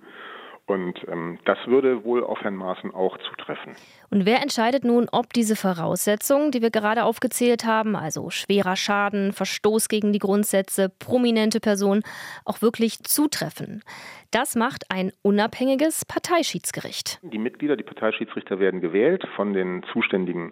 Und 0.70 1.04
ähm, 1.08 1.40
das 1.46 1.58
würde 1.66 2.04
wohl 2.04 2.24
auf 2.24 2.42
Herrn 2.42 2.54
Maaßen 2.54 2.94
auch 2.94 3.18
zutreffen. 3.18 3.74
Und 4.12 4.28
wer 4.28 4.44
entscheidet 4.44 4.84
nun, 4.84 5.08
ob 5.12 5.34
diese 5.34 5.56
Voraussetzungen, 5.56 6.52
die 6.52 6.62
wir 6.62 6.70
gerade 6.70 7.06
aufgezählt 7.06 7.66
haben, 7.66 7.96
also 7.96 8.30
schwerer 8.30 8.76
Schaden, 8.76 9.34
Verstoß 9.34 9.90
gegen 9.90 10.14
die 10.14 10.20
Grundsätze, 10.20 10.90
prominente 11.00 11.60
Person, 11.60 12.04
auch 12.46 12.62
wirklich 12.62 13.00
zutreffen? 13.00 13.82
Das 14.30 14.56
macht 14.56 14.84
ein 14.90 15.12
unabhängiges 15.24 16.06
Parteischiedsgericht. 16.06 17.20
Die 17.24 17.40
Mitglieder, 17.40 17.76
die 17.76 17.84
Parteischiedsrichter 17.84 18.60
werden 18.60 18.80
gewählt 18.80 19.28
von 19.36 19.54
den 19.54 19.82
zuständigen 19.92 20.52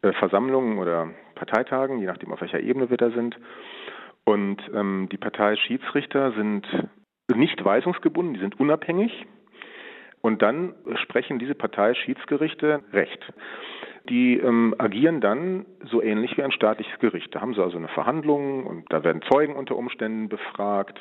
äh, 0.00 0.14
Versammlungen 0.14 0.78
oder 0.78 1.10
Parteitagen, 1.34 1.98
je 1.98 2.06
nachdem 2.06 2.32
auf 2.32 2.40
welcher 2.40 2.60
Ebene 2.60 2.88
wir 2.88 2.96
da 2.96 3.10
sind. 3.10 3.36
Und 4.24 4.62
ähm, 4.72 5.10
die 5.12 5.18
Parteischiedsrichter 5.18 6.32
sind 6.32 6.66
nicht 7.32 7.64
weisungsgebunden, 7.64 8.34
die 8.34 8.40
sind 8.40 8.58
unabhängig. 8.60 9.26
Und 10.20 10.40
dann 10.42 10.74
sprechen 11.02 11.38
diese 11.38 11.54
Parteischiedsgerichte 11.54 12.82
Recht. 12.92 13.20
Die 14.08 14.38
ähm, 14.38 14.74
agieren 14.78 15.20
dann 15.20 15.66
so 15.90 16.02
ähnlich 16.02 16.36
wie 16.36 16.42
ein 16.42 16.52
staatliches 16.52 16.98
Gericht. 16.98 17.34
Da 17.34 17.40
haben 17.40 17.54
sie 17.54 17.62
also 17.62 17.76
eine 17.76 17.88
Verhandlung 17.88 18.64
und 18.64 18.90
da 18.90 19.04
werden 19.04 19.22
Zeugen 19.30 19.56
unter 19.56 19.76
Umständen 19.76 20.28
befragt 20.28 20.98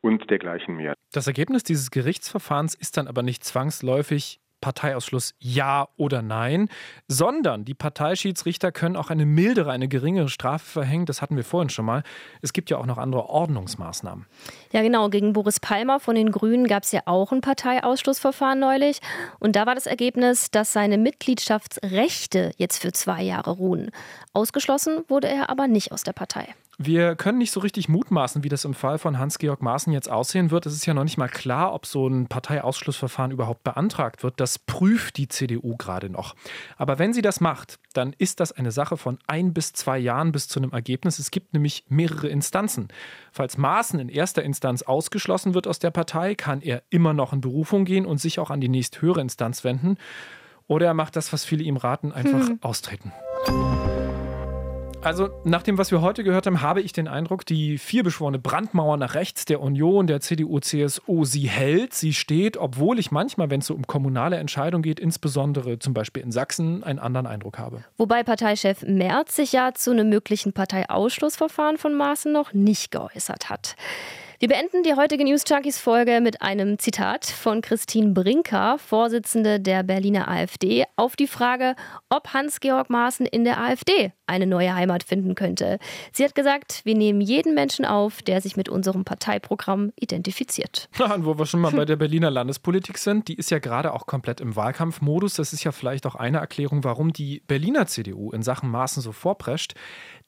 und 0.00 0.30
dergleichen 0.30 0.76
mehr. 0.76 0.94
Das 1.12 1.26
Ergebnis 1.26 1.62
dieses 1.62 1.90
Gerichtsverfahrens 1.90 2.74
ist 2.74 2.96
dann 2.96 3.08
aber 3.08 3.22
nicht 3.22 3.44
zwangsläufig 3.44 4.40
Parteiausschluss 4.60 5.34
ja 5.38 5.88
oder 5.96 6.22
nein, 6.22 6.68
sondern 7.08 7.64
die 7.64 7.74
Parteischiedsrichter 7.74 8.72
können 8.72 8.96
auch 8.96 9.10
eine 9.10 9.26
mildere, 9.26 9.70
eine 9.70 9.88
geringere 9.88 10.28
Strafe 10.28 10.64
verhängen. 10.64 11.06
Das 11.06 11.22
hatten 11.22 11.36
wir 11.36 11.44
vorhin 11.44 11.68
schon 11.68 11.84
mal. 11.84 12.02
Es 12.42 12.52
gibt 12.52 12.70
ja 12.70 12.78
auch 12.78 12.86
noch 12.86 12.98
andere 12.98 13.28
Ordnungsmaßnahmen. 13.28 14.26
Ja, 14.72 14.82
genau. 14.82 15.08
Gegen 15.08 15.32
Boris 15.32 15.60
Palmer 15.60 16.00
von 16.00 16.14
den 16.14 16.32
Grünen 16.32 16.66
gab 16.66 16.82
es 16.82 16.92
ja 16.92 17.02
auch 17.06 17.32
ein 17.32 17.40
Parteiausschlussverfahren 17.40 18.58
neulich. 18.58 19.00
Und 19.38 19.56
da 19.56 19.66
war 19.66 19.74
das 19.74 19.86
Ergebnis, 19.86 20.50
dass 20.50 20.72
seine 20.72 20.98
Mitgliedschaftsrechte 20.98 22.52
jetzt 22.56 22.82
für 22.82 22.92
zwei 22.92 23.22
Jahre 23.22 23.50
ruhen. 23.52 23.90
Ausgeschlossen 24.32 25.04
wurde 25.08 25.28
er 25.28 25.50
aber 25.50 25.68
nicht 25.68 25.92
aus 25.92 26.02
der 26.02 26.12
Partei. 26.12 26.54
Wir 26.78 27.16
können 27.16 27.38
nicht 27.38 27.52
so 27.52 27.60
richtig 27.60 27.88
mutmaßen, 27.88 28.44
wie 28.44 28.50
das 28.50 28.66
im 28.66 28.74
Fall 28.74 28.98
von 28.98 29.18
Hans-Georg 29.18 29.62
Maaßen 29.62 29.94
jetzt 29.94 30.10
aussehen 30.10 30.50
wird. 30.50 30.66
Es 30.66 30.74
ist 30.74 30.84
ja 30.84 30.92
noch 30.92 31.04
nicht 31.04 31.16
mal 31.16 31.28
klar, 31.28 31.72
ob 31.72 31.86
so 31.86 32.06
ein 32.06 32.26
Parteiausschlussverfahren 32.26 33.30
überhaupt 33.30 33.64
beantragt 33.64 34.22
wird. 34.22 34.40
Das 34.40 34.58
prüft 34.58 35.16
die 35.16 35.28
CDU 35.28 35.76
gerade 35.76 36.10
noch. 36.10 36.34
Aber 36.76 36.98
wenn 36.98 37.14
sie 37.14 37.22
das 37.22 37.40
macht, 37.40 37.78
dann 37.94 38.14
ist 38.18 38.40
das 38.40 38.52
eine 38.52 38.72
Sache 38.72 38.98
von 38.98 39.18
ein 39.26 39.54
bis 39.54 39.72
zwei 39.72 39.98
Jahren 39.98 40.32
bis 40.32 40.48
zu 40.48 40.60
einem 40.60 40.72
Ergebnis. 40.72 41.18
Es 41.18 41.30
gibt 41.30 41.54
nämlich 41.54 41.84
mehrere 41.88 42.28
Instanzen. 42.28 42.88
Falls 43.32 43.56
Maaßen 43.56 43.98
in 43.98 44.10
erster 44.10 44.42
Instanz 44.42 44.82
ausgeschlossen 44.82 45.54
wird 45.54 45.66
aus 45.66 45.78
der 45.78 45.90
Partei, 45.90 46.34
kann 46.34 46.60
er 46.60 46.82
immer 46.90 47.14
noch 47.14 47.32
in 47.32 47.40
Berufung 47.40 47.86
gehen 47.86 48.04
und 48.04 48.18
sich 48.18 48.38
auch 48.38 48.50
an 48.50 48.60
die 48.60 48.68
nächsthöhere 48.68 49.22
Instanz 49.22 49.64
wenden. 49.64 49.96
Oder 50.66 50.86
er 50.86 50.94
macht 50.94 51.16
das, 51.16 51.32
was 51.32 51.44
viele 51.46 51.64
ihm 51.64 51.78
raten, 51.78 52.12
einfach 52.12 52.48
hm. 52.48 52.58
austreten. 52.60 53.12
Also 55.02 55.28
nach 55.44 55.62
dem, 55.62 55.78
was 55.78 55.92
wir 55.92 56.00
heute 56.00 56.24
gehört 56.24 56.46
haben, 56.46 56.62
habe 56.62 56.80
ich 56.80 56.92
den 56.92 57.06
Eindruck, 57.06 57.46
die 57.46 57.78
vielbeschworene 57.78 58.38
Brandmauer 58.38 58.96
nach 58.96 59.14
rechts 59.14 59.44
der 59.44 59.60
Union, 59.60 60.06
der 60.06 60.20
CDU, 60.20 60.58
CSU, 60.58 61.24
sie 61.24 61.48
hält, 61.48 61.94
sie 61.94 62.12
steht, 62.12 62.56
obwohl 62.56 62.98
ich 62.98 63.10
manchmal, 63.12 63.48
wenn 63.50 63.60
es 63.60 63.66
so 63.66 63.74
um 63.74 63.86
kommunale 63.86 64.36
Entscheidungen 64.36 64.82
geht, 64.82 64.98
insbesondere 64.98 65.78
zum 65.78 65.94
Beispiel 65.94 66.22
in 66.22 66.32
Sachsen, 66.32 66.82
einen 66.82 66.98
anderen 66.98 67.26
Eindruck 67.26 67.58
habe. 67.58 67.84
Wobei 67.96 68.24
Parteichef 68.24 68.82
Merz 68.82 69.36
sich 69.36 69.52
ja 69.52 69.74
zu 69.74 69.92
einem 69.92 70.08
möglichen 70.08 70.52
Parteiausschlussverfahren 70.52 71.78
von 71.78 71.94
Maaßen 71.94 72.32
noch 72.32 72.52
nicht 72.52 72.90
geäußert 72.90 73.48
hat. 73.48 73.76
Wir 74.38 74.48
beenden 74.48 74.82
die 74.82 74.94
heutige 74.94 75.24
News 75.24 75.44
Junkies 75.48 75.78
Folge 75.78 76.20
mit 76.20 76.42
einem 76.42 76.78
Zitat 76.78 77.24
von 77.24 77.62
Christine 77.62 78.12
Brinker, 78.12 78.78
Vorsitzende 78.78 79.60
der 79.60 79.82
Berliner 79.82 80.28
AfD, 80.28 80.84
auf 80.96 81.16
die 81.16 81.26
Frage, 81.26 81.74
ob 82.10 82.34
Hans-Georg 82.34 82.90
Maaßen 82.90 83.24
in 83.24 83.44
der 83.44 83.58
AfD 83.58 84.12
eine 84.26 84.46
neue 84.46 84.74
Heimat 84.74 85.04
finden 85.04 85.36
könnte. 85.36 85.78
Sie 86.12 86.22
hat 86.22 86.34
gesagt, 86.34 86.82
wir 86.84 86.94
nehmen 86.94 87.22
jeden 87.22 87.54
Menschen 87.54 87.86
auf, 87.86 88.20
der 88.20 88.42
sich 88.42 88.58
mit 88.58 88.68
unserem 88.68 89.04
Parteiprogramm 89.04 89.92
identifiziert. 89.98 90.90
Ja, 90.98 91.14
und 91.14 91.24
wo 91.24 91.38
wir 91.38 91.46
schon 91.46 91.60
mal 91.60 91.70
bei 91.70 91.84
der 91.84 91.96
Berliner 91.96 92.30
Landespolitik 92.30 92.98
sind, 92.98 93.28
die 93.28 93.34
ist 93.34 93.50
ja 93.50 93.58
gerade 93.60 93.92
auch 93.92 94.06
komplett 94.06 94.40
im 94.40 94.56
Wahlkampfmodus. 94.56 95.34
Das 95.34 95.52
ist 95.52 95.62
ja 95.62 95.70
vielleicht 95.70 96.04
auch 96.04 96.16
eine 96.16 96.38
Erklärung, 96.38 96.84
warum 96.84 97.12
die 97.12 97.42
Berliner 97.46 97.86
CDU 97.86 98.32
in 98.32 98.42
Sachen 98.42 98.70
Maaßen 98.70 99.02
so 99.02 99.12
vorprescht. 99.12 99.74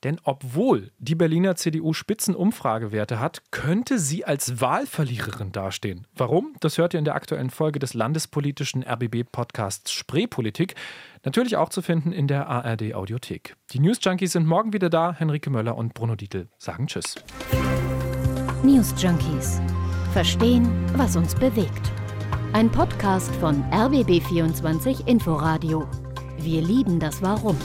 Denn 0.05 0.21
obwohl 0.23 0.93
die 0.99 1.17
Berliner 1.17 1.57
CDU 1.57 1.93
Spitzenumfragewerte 1.93 3.19
hat, 3.19 3.43
könnte 3.51 3.98
sie 3.99 4.25
als 4.25 4.61
Wahlverliererin 4.61 5.53
dastehen. 5.53 6.07
Warum? 6.15 6.55
Das 6.61 6.79
hört 6.79 6.95
ihr 6.95 6.99
in 6.99 7.05
der 7.05 7.15
aktuellen 7.15 7.51
Folge 7.51 7.79
des 7.79 7.95
landespolitischen 7.95 8.83
RBB-Podcasts 8.83 9.93
Spreepolitik. 9.93 10.75
Natürlich 11.25 11.57
auch 11.57 11.69
zu 11.69 11.83
finden 11.83 12.13
in 12.13 12.29
der 12.29 12.49
ARD 12.49 12.95
Audiothek. 12.95 13.57
Die 13.71 13.81
News 13.81 13.99
Junkies 14.03 14.33
sind 14.33 14.47
morgen 14.47 14.73
wieder 14.73 14.91
da. 14.91 15.13
Henrike 15.13 15.51
Möller 15.51 15.77
und 15.77 15.95
Bruno 15.95 16.15
Dietl 16.15 16.49
sagen 16.59 16.87
Tschüss. 16.87 17.17
News 18.63 18.95
Junkies. 18.97 19.61
Verstehen, 20.13 20.69
was 20.97 21.17
uns 21.17 21.35
bewegt. 21.35 21.93
Ein 22.53 22.71
Podcast 22.71 23.35
von 23.37 23.63
RBB24 23.71 25.07
Inforadio. 25.07 25.87
Wir 26.39 26.63
lieben 26.63 26.99
das 26.99 27.21
Warum. 27.21 27.57